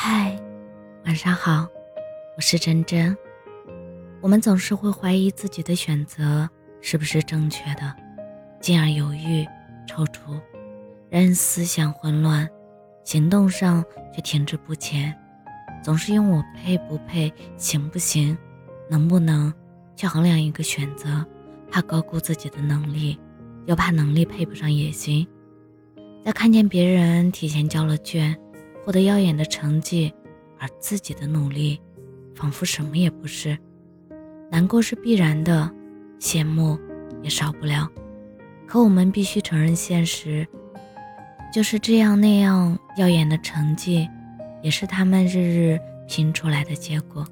[0.00, 0.40] 嗨，
[1.06, 1.66] 晚上好，
[2.36, 3.18] 我是真真。
[4.20, 6.48] 我们总是会怀疑自己的选择
[6.80, 7.92] 是不是正确的，
[8.60, 9.44] 进而犹豫、
[9.88, 10.40] 踌躇，
[11.10, 12.48] 让人思想混乱，
[13.02, 13.84] 行动上
[14.14, 15.12] 却停滞不前。
[15.82, 18.38] 总是用“我配不配、行不行、
[18.88, 19.52] 能不能”
[19.96, 21.26] 去衡量一个选择，
[21.72, 23.18] 怕高估自己的能力，
[23.66, 25.26] 又怕能力配不上野心。
[26.24, 28.38] 在看见别人提前交了卷。
[28.88, 30.10] 获得耀眼的成绩，
[30.58, 31.78] 而自己的努力
[32.34, 33.58] 仿佛什么也不是，
[34.50, 35.70] 难过是必然的，
[36.18, 36.78] 羡慕
[37.22, 37.86] 也少不了。
[38.66, 40.48] 可我们必须承认现实，
[41.52, 44.08] 就是这样那样耀眼的成绩，
[44.62, 45.78] 也是他们日日
[46.08, 47.26] 拼出来的结果。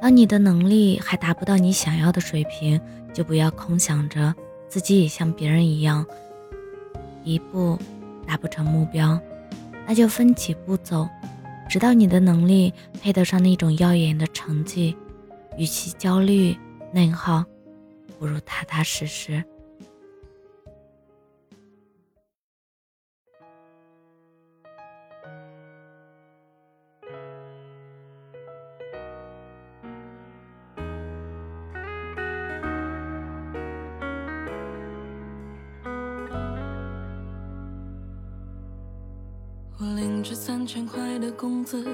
[0.00, 2.80] 当你的能力还达不到你想要的水平，
[3.12, 4.34] 就不要空想着
[4.70, 6.06] 自己也像别人一样，
[7.24, 7.78] 一步
[8.26, 9.20] 达不成目标。
[9.86, 11.08] 那就分几步走，
[11.68, 14.96] 直到你的能力配得上那种耀眼的成绩。
[15.58, 16.56] 与其焦虑
[16.92, 17.44] 内耗，
[18.18, 19.44] 不如踏踏实实。
[39.80, 41.84] 我领着三千块的工资，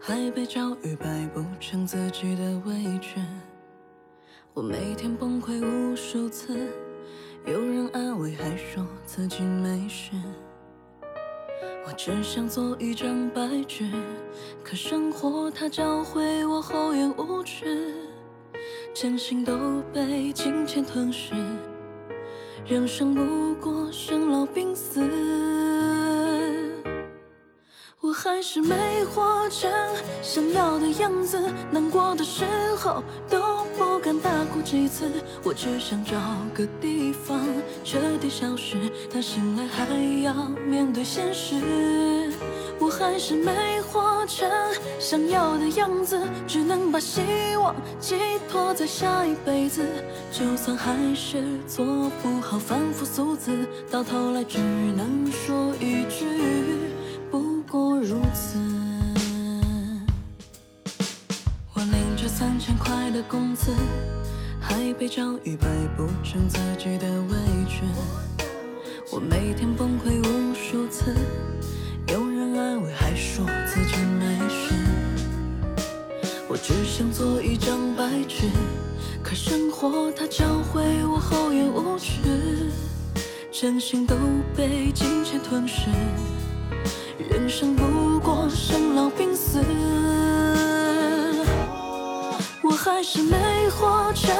[0.00, 3.16] 还被教育摆不成自己的位置。
[4.54, 6.70] 我每天崩溃无数次，
[7.44, 10.12] 有人安慰还说自己没事。
[11.84, 13.90] 我只想做一张白纸，
[14.62, 17.94] 可生活它教会我厚颜无耻，
[18.94, 21.34] 真心都被金钱吞噬。
[22.64, 25.00] 人生不过生老病死。
[28.12, 29.70] 我还是没活成
[30.20, 32.44] 想要的样子，难过的时
[32.76, 35.10] 候都不敢大哭几次。
[35.42, 36.18] 我只想找
[36.52, 37.40] 个地方
[37.82, 38.76] 彻底消失，
[39.10, 39.86] 但醒来还
[40.22, 40.34] 要
[40.68, 41.54] 面对现实。
[42.78, 44.46] 我还是没活成
[45.00, 47.22] 想要的样子，只能把希
[47.56, 48.14] 望寄
[48.46, 49.82] 托在下一辈子。
[50.30, 56.91] 就算还是做不好凡夫俗子，到头来只能说一句。
[57.32, 58.58] 不过如此，
[61.72, 63.72] 我领着三千块的工资，
[64.60, 65.66] 还被教育摆
[65.96, 67.34] 不成自己的位
[67.66, 67.80] 置。
[69.10, 71.16] 我每天崩溃无数次，
[72.08, 74.74] 有人安慰还说自己没事。
[76.50, 78.50] 我只想做一张白纸，
[79.22, 82.70] 可生活它教会我厚颜无耻，
[83.50, 84.14] 真心都
[84.54, 85.88] 被金钱吞噬。
[87.30, 89.60] 人生不过生老病死，
[92.62, 93.36] 我还是没
[93.70, 94.34] 活成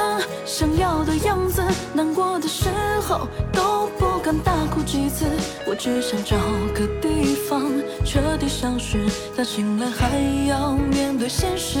[0.45, 1.63] 想要的样子。
[1.93, 2.69] 难过的时
[3.01, 5.25] 候都不敢大哭几次，
[5.67, 6.35] 我只想找
[6.73, 7.71] 个地方
[8.05, 9.05] 彻底消失，
[9.35, 10.09] 但醒来还
[10.47, 11.79] 要面对现实。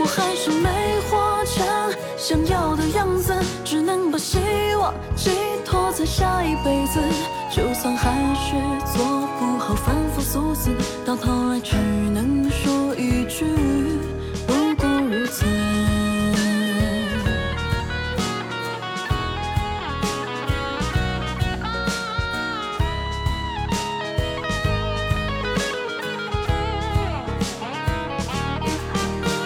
[0.00, 0.68] 我还是没
[1.08, 1.66] 活成
[2.16, 3.34] 想要的样子，
[3.64, 4.38] 只能把希
[4.78, 5.30] 望寄
[5.64, 7.00] 托在下一辈子。
[7.50, 8.54] 就算还是
[8.92, 10.70] 做不好凡夫俗子，
[11.04, 13.44] 到头来只能说一句
[14.46, 15.46] 不过如此。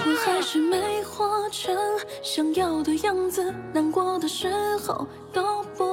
[0.05, 1.73] 我还是没活成
[2.21, 4.49] 想要的样子，难过的时
[4.79, 5.52] 候都。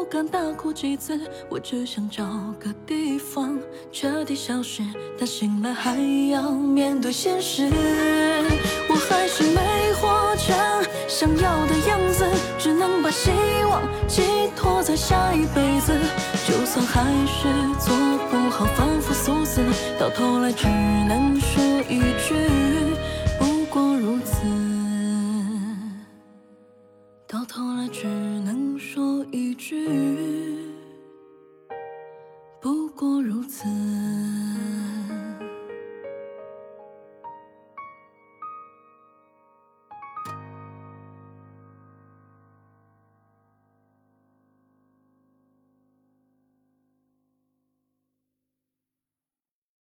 [0.09, 2.25] 敢大哭几次，我只想找
[2.59, 3.59] 个地方
[3.91, 4.81] 彻底消失，
[5.19, 5.95] 但醒来还
[6.31, 7.69] 要面对现实。
[8.89, 10.57] 我还是没活成
[11.07, 12.25] 想要的样子，
[12.57, 13.29] 只能把希
[13.69, 15.93] 望寄托在下一辈子。
[16.47, 17.47] 就算还是
[17.79, 17.95] 做
[18.31, 19.61] 不好凡夫俗子，
[19.99, 22.33] 到头来只能说一句
[33.00, 33.88] 过如此。